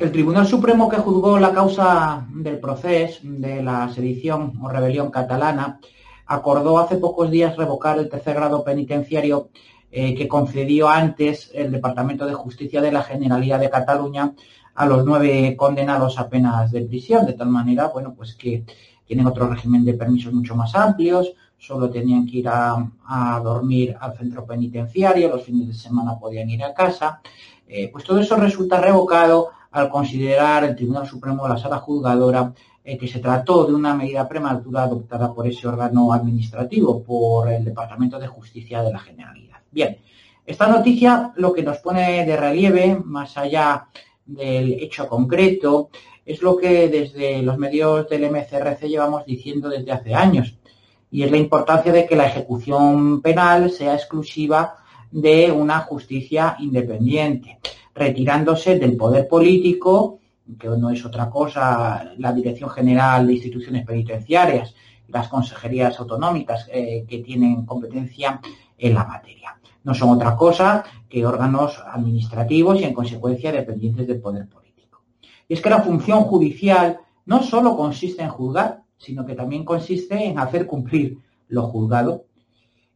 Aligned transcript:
El 0.00 0.10
Tribunal 0.10 0.46
Supremo 0.46 0.88
que 0.88 0.96
juzgó 0.96 1.38
la 1.38 1.52
causa 1.52 2.26
del 2.30 2.58
proceso 2.58 3.20
de 3.22 3.62
la 3.62 3.88
sedición 3.88 4.54
o 4.60 4.68
rebelión 4.68 5.10
catalana 5.10 5.78
acordó 6.26 6.78
hace 6.78 6.96
pocos 6.96 7.30
días 7.30 7.56
revocar 7.56 7.98
el 7.98 8.08
tercer 8.08 8.34
grado 8.34 8.64
penitenciario 8.64 9.50
eh, 9.92 10.14
que 10.14 10.26
concedió 10.26 10.88
antes 10.88 11.50
el 11.54 11.70
Departamento 11.70 12.26
de 12.26 12.34
Justicia 12.34 12.80
de 12.80 12.90
la 12.90 13.04
Generalidad 13.04 13.60
de 13.60 13.70
Cataluña 13.70 14.34
a 14.74 14.86
los 14.86 15.04
nueve 15.04 15.54
condenados 15.56 16.18
a 16.18 16.28
penas 16.28 16.72
de 16.72 16.82
prisión, 16.82 17.24
de 17.24 17.34
tal 17.34 17.48
manera, 17.48 17.86
bueno, 17.86 18.14
pues 18.14 18.34
que 18.34 18.64
tienen 19.06 19.26
otro 19.26 19.46
régimen 19.46 19.84
de 19.84 19.94
permisos 19.94 20.32
mucho 20.32 20.56
más 20.56 20.74
amplios, 20.74 21.34
solo 21.56 21.88
tenían 21.88 22.26
que 22.26 22.38
ir 22.38 22.48
a, 22.48 23.40
dormir 23.42 23.96
al 24.00 24.16
centro 24.16 24.44
penitenciario, 24.44 25.28
los 25.28 25.44
fines 25.44 25.68
de 25.68 25.74
semana 25.74 26.18
podían 26.18 26.50
ir 26.50 26.64
a 26.64 26.74
casa. 26.74 27.20
Eh, 27.66 27.88
pues 27.90 28.04
todo 28.04 28.18
eso 28.20 28.36
resulta 28.36 28.80
revocado 28.80 29.50
al 29.74 29.90
considerar 29.90 30.62
el 30.62 30.76
Tribunal 30.76 31.06
Supremo 31.06 31.42
de 31.42 31.48
la 31.48 31.58
Sala 31.58 31.78
Juzgadora 31.78 32.52
eh, 32.84 32.96
que 32.96 33.08
se 33.08 33.18
trató 33.18 33.66
de 33.66 33.74
una 33.74 33.92
medida 33.92 34.28
prematura 34.28 34.84
adoptada 34.84 35.34
por 35.34 35.48
ese 35.48 35.66
órgano 35.66 36.12
administrativo, 36.12 37.02
por 37.02 37.50
el 37.50 37.64
Departamento 37.64 38.20
de 38.20 38.28
Justicia 38.28 38.82
de 38.82 38.92
la 38.92 39.00
Generalidad. 39.00 39.58
Bien, 39.72 39.98
esta 40.46 40.68
noticia 40.68 41.32
lo 41.36 41.52
que 41.52 41.64
nos 41.64 41.78
pone 41.78 42.24
de 42.24 42.36
relieve, 42.36 42.96
más 43.04 43.36
allá 43.36 43.88
del 44.24 44.74
hecho 44.74 45.08
concreto, 45.08 45.90
es 46.24 46.40
lo 46.40 46.56
que 46.56 46.88
desde 46.88 47.42
los 47.42 47.58
medios 47.58 48.08
del 48.08 48.30
MCRC 48.30 48.86
llevamos 48.86 49.26
diciendo 49.26 49.68
desde 49.68 49.90
hace 49.90 50.14
años, 50.14 50.56
y 51.10 51.24
es 51.24 51.30
la 51.32 51.36
importancia 51.36 51.92
de 51.92 52.06
que 52.06 52.14
la 52.14 52.28
ejecución 52.28 53.20
penal 53.22 53.72
sea 53.72 53.94
exclusiva 53.94 54.83
de 55.14 55.52
una 55.52 55.78
justicia 55.78 56.56
independiente, 56.58 57.60
retirándose 57.94 58.80
del 58.80 58.96
poder 58.96 59.28
político 59.28 60.18
que 60.58 60.68
no 60.68 60.90
es 60.90 61.04
otra 61.04 61.30
cosa 61.30 62.12
la 62.18 62.32
Dirección 62.32 62.68
General 62.68 63.24
de 63.24 63.34
Instituciones 63.34 63.86
Penitenciarias 63.86 64.74
las 65.08 65.28
consejerías 65.28 66.00
autonómicas 66.00 66.68
eh, 66.72 67.04
que 67.08 67.18
tienen 67.18 67.64
competencia 67.64 68.40
en 68.76 68.94
la 68.94 69.04
materia. 69.04 69.56
No 69.84 69.94
son 69.94 70.10
otra 70.10 70.34
cosa 70.34 70.82
que 71.08 71.24
órganos 71.24 71.80
administrativos 71.86 72.80
y 72.80 72.84
en 72.84 72.92
consecuencia 72.92 73.52
dependientes 73.52 74.08
del 74.08 74.20
poder 74.20 74.48
político. 74.48 75.04
Y 75.46 75.54
es 75.54 75.60
que 75.60 75.70
la 75.70 75.82
función 75.82 76.24
judicial 76.24 76.98
no 77.26 77.42
solo 77.44 77.76
consiste 77.76 78.22
en 78.22 78.30
juzgar, 78.30 78.82
sino 78.96 79.24
que 79.24 79.36
también 79.36 79.64
consiste 79.64 80.24
en 80.24 80.40
hacer 80.40 80.66
cumplir 80.66 81.18
lo 81.48 81.68
juzgado 81.68 82.24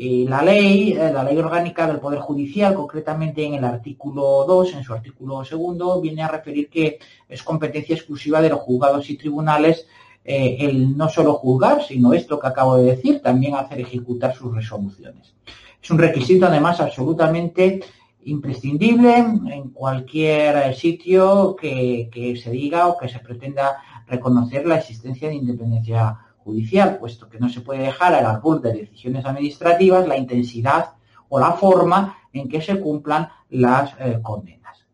la 0.00 0.42
ley, 0.42 0.92
eh, 0.92 1.12
la 1.12 1.22
ley 1.22 1.36
orgánica 1.36 1.86
del 1.86 2.00
Poder 2.00 2.20
Judicial, 2.20 2.74
concretamente 2.74 3.44
en 3.44 3.54
el 3.54 3.64
artículo 3.64 4.46
2, 4.46 4.74
en 4.74 4.82
su 4.82 4.94
artículo 4.94 5.44
segundo, 5.44 6.00
viene 6.00 6.22
a 6.22 6.28
referir 6.28 6.70
que 6.70 6.98
es 7.28 7.42
competencia 7.42 7.96
exclusiva 7.96 8.40
de 8.40 8.48
los 8.48 8.60
juzgados 8.60 9.10
y 9.10 9.18
tribunales 9.18 9.86
eh, 10.24 10.56
el 10.60 10.96
no 10.96 11.10
solo 11.10 11.34
juzgar, 11.34 11.82
sino 11.82 12.14
esto 12.14 12.40
que 12.40 12.46
acabo 12.46 12.78
de 12.78 12.96
decir, 12.96 13.20
también 13.20 13.56
hacer 13.56 13.80
ejecutar 13.80 14.34
sus 14.34 14.54
resoluciones. 14.54 15.34
Es 15.82 15.90
un 15.90 15.98
requisito, 15.98 16.46
además, 16.46 16.80
absolutamente 16.80 17.80
imprescindible 18.24 19.16
en 19.16 19.70
cualquier 19.70 20.74
sitio 20.74 21.56
que, 21.56 22.08
que 22.10 22.36
se 22.36 22.50
diga 22.50 22.86
o 22.86 22.96
que 22.96 23.08
se 23.08 23.18
pretenda 23.18 23.82
reconocer 24.06 24.66
la 24.66 24.76
existencia 24.76 25.28
de 25.28 25.34
independencia 25.34 26.18
judicial, 26.44 26.98
puesto 26.98 27.28
que 27.28 27.38
no 27.38 27.48
se 27.48 27.60
puede 27.60 27.82
dejar 27.82 28.14
al 28.14 28.26
albur 28.26 28.60
de 28.60 28.72
decisiones 28.72 29.24
administrativas 29.24 30.06
la 30.06 30.16
intensidad 30.16 30.90
o 31.28 31.38
la 31.38 31.52
forma 31.52 32.16
en 32.32 32.48
que 32.48 32.60
se 32.60 32.80
cumplan 32.80 33.28
las 33.50 33.94
eh, 34.00 34.18
condenas. 34.22 34.86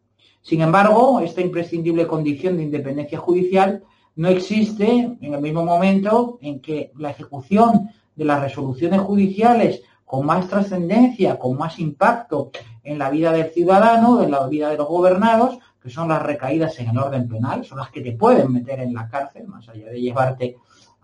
Sin 0.42 0.60
embargo, 0.60 1.20
esta 1.20 1.40
imprescindible 1.40 2.06
condición 2.06 2.56
de 2.56 2.64
independencia 2.64 3.18
judicial 3.18 3.82
no 4.16 4.28
existe 4.28 5.16
en 5.20 5.34
el 5.34 5.40
mismo 5.40 5.64
momento 5.64 6.38
en 6.40 6.60
que 6.60 6.92
la 6.96 7.10
ejecución 7.10 7.90
de 8.14 8.24
las 8.24 8.40
resoluciones 8.40 9.00
judiciales 9.00 9.82
con 10.04 10.24
más 10.24 10.48
trascendencia, 10.48 11.38
con 11.38 11.58
más 11.58 11.78
impacto 11.78 12.50
en 12.84 12.98
la 12.98 13.10
vida 13.10 13.32
del 13.32 13.50
ciudadano, 13.50 14.22
en 14.22 14.30
la 14.30 14.46
vida 14.46 14.70
de 14.70 14.76
los 14.76 14.86
gobernados, 14.86 15.58
que 15.82 15.90
son 15.90 16.08
las 16.08 16.22
recaídas 16.22 16.78
en 16.78 16.90
el 16.90 16.98
orden 16.98 17.28
penal, 17.28 17.64
son 17.64 17.78
las 17.78 17.90
que 17.90 18.00
te 18.00 18.12
pueden 18.12 18.52
meter 18.52 18.80
en 18.80 18.94
la 18.94 19.08
cárcel, 19.08 19.46
más 19.48 19.68
allá 19.68 19.86
de 19.86 20.00
llevarte 20.00 20.56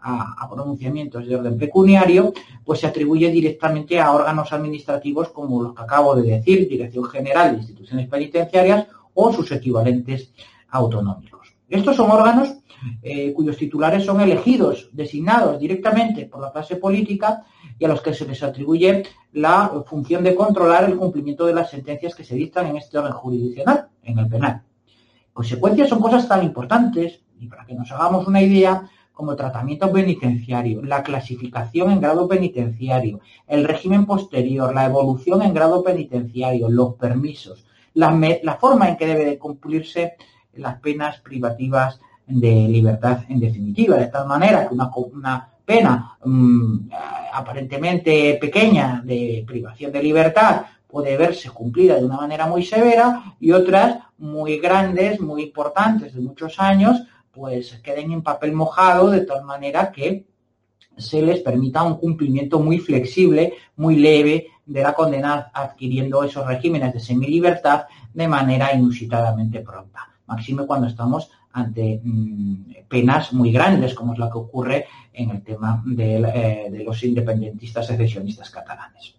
a, 0.03 0.49
pronunciamientos 0.51 1.27
de 1.27 1.37
orden 1.37 1.57
pecuniario, 1.57 2.33
pues 2.65 2.81
se 2.81 2.87
atribuye 2.87 3.31
directamente 3.31 4.01
a 4.01 4.13
órganos 4.13 4.53
administrativos 4.53 5.29
como 5.31 5.63
los 5.63 5.75
que 5.75 5.83
acabo 5.83 6.17
de 6.17 6.23
decir, 6.23 6.69
Dirección 6.69 7.05
General 7.05 7.53
de 7.53 7.59
Instituciones 7.59 8.09
Penitenciarias 8.09 8.87
o 9.15 9.33
sus 9.33 9.51
equivalentes 9.53 10.33
autonómicos. 10.71 11.55
Estos 11.69 11.97
son 11.97 12.11
órganos 12.11 12.55
eh, 13.03 13.33
cuyos 13.33 13.57
titulares 13.57 14.05
son 14.05 14.21
elegidos, 14.21 14.89
designados 14.93 15.59
directamente 15.59 16.27
por 16.27 16.41
la 16.41 16.51
clase 16.51 16.77
política 16.77 17.45
y 17.79 17.85
a 17.85 17.89
los 17.89 18.01
que 18.01 18.13
se 18.13 18.27
les 18.27 18.43
atribuye 18.43 19.05
la 19.33 19.83
función 19.87 20.25
de 20.25 20.35
controlar 20.35 20.85
el 20.85 20.97
cumplimiento 20.97 21.47
de 21.47 21.55
las 21.55 21.71
sentencias 21.71 22.15
que 22.15 22.25
se 22.25 22.35
dictan 22.35 22.67
en 22.67 22.77
este 22.77 22.99
orden 22.99 23.13
jurisdiccional, 23.13 23.89
en 24.03 24.19
el 24.19 24.29
penal. 24.29 24.63
Consecuencias 25.33 25.89
son 25.89 26.01
cosas 26.01 26.29
tan 26.29 26.43
importantes, 26.43 27.21
y 27.39 27.47
para 27.47 27.65
que 27.65 27.75
nos 27.75 27.91
hagamos 27.91 28.27
una 28.27 28.43
idea, 28.43 28.89
como 29.13 29.37
tratamiento 29.37 29.93
penitenciario, 29.93 30.83
la 30.83 31.03
clasificación 31.03 31.91
en 31.91 32.01
grado 32.01 32.27
penitenciario, 32.29 33.21
el 33.47 33.65
régimen 33.65 34.07
posterior, 34.07 34.75
la 34.75 34.87
evolución 34.87 35.43
en 35.43 35.55
grado 35.55 35.83
penitenciario, 35.83 36.69
los 36.69 36.95
permisos, 36.95 37.65
la, 37.95 38.57
forma 38.59 38.89
en 38.89 38.97
que 38.97 39.07
debe 39.07 39.25
de 39.25 39.39
cumplirse 39.39 40.15
las 40.55 40.81
penas 40.81 41.21
privativas 41.21 42.01
de 42.27 42.69
libertad 42.69 43.25
en 43.29 43.41
definitiva, 43.41 43.97
de 43.97 44.07
tal 44.07 44.27
manera 44.27 44.69
que 44.69 44.75
una, 44.75 45.49
pena 45.65 46.17
mm, 46.25 46.91
aparentemente 47.33 48.37
pequeña 48.41 49.01
de 49.05 49.45
privación 49.47 49.93
de 49.93 50.03
libertad 50.03 50.63
puede 50.89 51.17
verse 51.17 51.51
cumplida 51.51 51.97
de 51.97 52.05
una 52.05 52.17
manera 52.17 52.47
muy 52.47 52.65
severa 52.65 53.37
y 53.41 53.53
otras 53.53 53.99
muy 54.19 54.59
grandes, 54.59 55.21
muy 55.21 55.45
importantes, 55.45 56.15
de 56.15 56.21
muchos 56.21 56.59
años, 56.59 57.03
pues 57.33 57.81
queden 57.83 58.13
en 58.13 58.23
papel 58.23 58.53
mojado 58.53 59.11
de 59.11 59.23
tal 59.23 59.45
manera 59.45 59.91
que 59.91 60.27
se 60.97 61.23
les 61.23 61.41
permita 61.41 61.83
un 61.83 61.97
cumplimiento 61.97 62.61
muy 62.61 62.79
flexible, 62.79 63.55
muy 63.77 63.97
leve 63.97 64.49
de 64.67 64.83
la 64.83 64.93
condena 64.93 65.51
adquiriendo 65.53 66.23
esos 66.23 66.47
regímenes 66.47 66.93
de 66.93 67.01
semilibertad 67.01 67.87
de 68.13 68.29
manera 68.29 68.75
inusitadamente 68.75 69.61
pronta. 69.61 70.09
Máxime 70.27 70.67
cuando 70.67 70.87
estamos 70.87 71.31
ante 71.53 72.01
mm, 72.03 72.87
penas 72.89 73.33
muy 73.33 73.51
grandes, 73.51 73.95
como 73.95 74.13
es 74.13 74.19
la 74.19 74.31
que 74.31 74.39
ocurre 74.39 74.87
en 75.13 75.31
el 75.31 75.43
tema 75.43 75.83
eh, 75.99 76.69
de 76.71 76.85
los 76.85 77.03
independentistas 77.03 77.87
secesionistas 77.87 78.51
catalanes. 78.51 79.15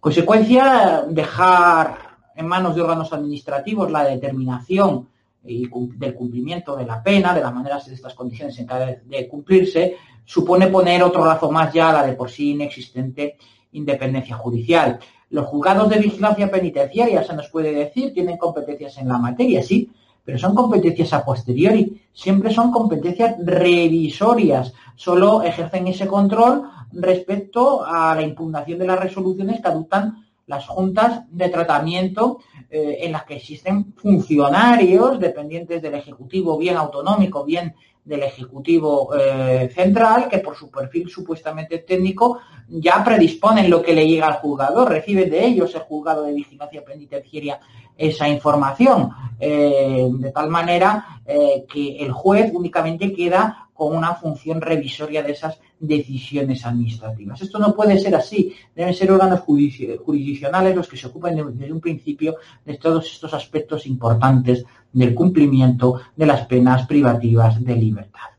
Consecuencia, 0.00 1.04
dejar 1.08 1.98
en 2.34 2.46
manos 2.46 2.74
de 2.74 2.82
órganos 2.82 3.12
administrativos 3.12 3.90
la 3.90 4.04
determinación 4.04 5.08
y 5.46 5.68
del 5.96 6.14
cumplimiento 6.14 6.76
de 6.76 6.86
la 6.86 7.02
pena, 7.02 7.34
de 7.34 7.40
las 7.40 7.54
maneras 7.54 7.86
de 7.86 7.94
estas 7.94 8.14
condiciones 8.14 8.58
en 8.58 8.66
de 8.66 9.28
cumplirse, 9.28 9.96
supone 10.24 10.66
poner 10.66 11.02
otro 11.02 11.24
lazo 11.24 11.50
más 11.50 11.72
ya 11.72 11.90
a 11.90 11.92
la 11.92 12.06
de 12.06 12.14
por 12.14 12.30
sí 12.30 12.50
inexistente 12.50 13.36
independencia 13.72 14.36
judicial. 14.36 14.98
Los 15.30 15.46
juzgados 15.46 15.88
de 15.88 15.98
vigilancia 15.98 16.50
penitenciaria, 16.50 17.24
se 17.24 17.34
nos 17.34 17.48
puede 17.48 17.72
decir, 17.72 18.12
tienen 18.12 18.36
competencias 18.36 18.98
en 18.98 19.08
la 19.08 19.18
materia, 19.18 19.62
sí, 19.62 19.90
pero 20.24 20.38
son 20.38 20.54
competencias 20.54 21.12
a 21.12 21.24
posteriori, 21.24 22.02
siempre 22.12 22.52
son 22.52 22.72
competencias 22.72 23.36
revisorias, 23.38 24.72
solo 24.96 25.42
ejercen 25.42 25.86
ese 25.86 26.06
control 26.06 26.64
respecto 26.92 27.84
a 27.84 28.14
la 28.14 28.22
impugnación 28.22 28.78
de 28.78 28.86
las 28.86 28.98
resoluciones 28.98 29.60
que 29.60 29.68
adoptan 29.68 30.25
las 30.46 30.66
juntas 30.66 31.22
de 31.30 31.48
tratamiento 31.48 32.38
eh, 32.70 32.98
en 33.02 33.12
las 33.12 33.24
que 33.24 33.36
existen 33.36 33.94
funcionarios 33.94 35.18
dependientes 35.18 35.82
del 35.82 35.94
Ejecutivo, 35.94 36.56
bien 36.56 36.76
autonómico, 36.76 37.44
bien 37.44 37.74
del 38.04 38.22
Ejecutivo 38.22 39.10
eh, 39.16 39.68
Central, 39.74 40.28
que 40.28 40.38
por 40.38 40.54
su 40.54 40.70
perfil 40.70 41.10
supuestamente 41.10 41.78
técnico 41.78 42.38
ya 42.68 43.02
predisponen 43.04 43.68
lo 43.68 43.82
que 43.82 43.94
le 43.94 44.06
llega 44.06 44.28
al 44.28 44.34
juzgador, 44.34 44.88
recibe 44.88 45.24
de 45.24 45.44
ellos 45.44 45.74
el 45.74 45.80
juzgado 45.80 46.22
de 46.22 46.32
vigilancia 46.32 46.84
penitenciaria 46.84 47.58
esa 47.96 48.28
información, 48.28 49.10
eh, 49.40 50.08
de 50.08 50.30
tal 50.30 50.48
manera 50.50 51.22
que 51.26 51.96
el 51.98 52.12
juez 52.12 52.52
únicamente 52.54 53.12
queda 53.12 53.65
con 53.76 53.94
una 53.94 54.14
función 54.14 54.60
revisoria 54.60 55.22
de 55.22 55.32
esas 55.32 55.60
decisiones 55.78 56.64
administrativas. 56.64 57.42
Esto 57.42 57.58
no 57.58 57.74
puede 57.74 57.98
ser 57.98 58.14
así. 58.14 58.54
Deben 58.74 58.94
ser 58.94 59.12
órganos 59.12 59.40
jurisdiccionales 59.40 60.74
los 60.74 60.88
que 60.88 60.96
se 60.96 61.06
ocupen 61.06 61.36
desde 61.36 61.72
un 61.72 61.80
principio 61.80 62.36
de 62.64 62.78
todos 62.78 63.12
estos 63.12 63.34
aspectos 63.34 63.86
importantes 63.86 64.64
del 64.92 65.14
cumplimiento 65.14 66.00
de 66.16 66.26
las 66.26 66.46
penas 66.46 66.86
privativas 66.86 67.62
de 67.62 67.76
libertad. 67.76 68.30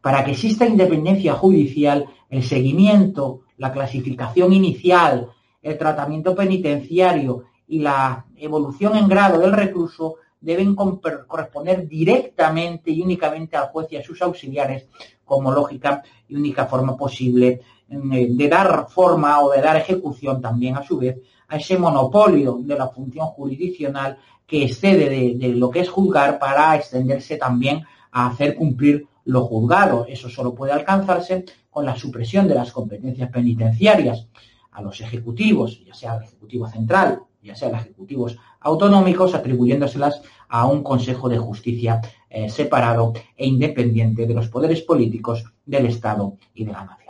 Para 0.00 0.24
que 0.24 0.32
exista 0.32 0.66
independencia 0.66 1.34
judicial, 1.34 2.06
el 2.30 2.42
seguimiento, 2.42 3.42
la 3.58 3.72
clasificación 3.72 4.52
inicial, 4.52 5.28
el 5.62 5.76
tratamiento 5.76 6.34
penitenciario 6.34 7.44
y 7.66 7.80
la 7.80 8.24
evolución 8.36 8.96
en 8.96 9.08
grado 9.08 9.40
del 9.40 9.52
recluso 9.52 10.16
deben 10.40 10.74
corresponder 10.74 11.86
directamente 11.86 12.90
y 12.90 13.02
únicamente 13.02 13.56
al 13.56 13.68
juez 13.68 13.88
y 13.90 13.96
a 13.96 14.02
sus 14.02 14.20
auxiliares 14.22 14.86
como 15.24 15.52
lógica 15.52 16.02
y 16.28 16.36
única 16.36 16.66
forma 16.66 16.96
posible 16.96 17.60
eh, 17.90 18.26
de 18.30 18.48
dar 18.48 18.86
forma 18.88 19.40
o 19.40 19.50
de 19.50 19.60
dar 19.60 19.76
ejecución 19.76 20.40
también 20.40 20.76
a 20.76 20.82
su 20.82 20.98
vez 20.98 21.16
a 21.48 21.56
ese 21.56 21.78
monopolio 21.78 22.58
de 22.60 22.76
la 22.76 22.88
función 22.88 23.26
jurisdiccional 23.28 24.18
que 24.46 24.64
excede 24.64 25.34
de, 25.34 25.48
lo 25.48 25.70
que 25.70 25.80
es 25.80 25.88
juzgar 25.88 26.38
para 26.38 26.76
extenderse 26.76 27.36
también 27.36 27.84
a 28.10 28.28
hacer 28.28 28.54
cumplir 28.54 29.06
lo 29.24 29.44
juzgado. 29.44 30.06
Eso 30.08 30.28
solo 30.28 30.54
puede 30.54 30.72
alcanzarse 30.72 31.44
con 31.70 31.84
la 31.84 31.96
supresión 31.96 32.48
de 32.48 32.54
las 32.54 32.72
competencias 32.72 33.30
penitenciarias 33.30 34.26
a 34.72 34.82
los 34.82 35.00
ejecutivos, 35.00 35.84
ya 35.84 35.94
sea 35.94 36.16
el 36.16 36.24
Ejecutivo 36.24 36.66
Central, 36.68 37.20
ya 37.48 37.56
sea 37.56 37.70
los 37.70 37.80
ejecutivos 37.80 38.36
autonómicos, 38.60 39.34
atribuyéndoselas 39.34 40.22
a 40.48 40.66
un 40.66 40.82
Consejo 40.82 41.28
de 41.28 41.38
Justicia 41.38 42.00
eh, 42.30 42.48
separado 42.48 43.14
e 43.36 43.46
independiente 43.46 44.26
de 44.26 44.34
los 44.34 44.48
poderes 44.48 44.82
políticos 44.82 45.44
del 45.64 45.86
Estado 45.86 46.36
y 46.54 46.64
de 46.64 46.72
la 46.72 46.84
nación. 46.84 47.07